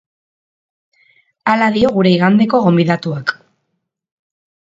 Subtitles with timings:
[1.51, 3.37] Hala dio gure igandeko gonbidatuak.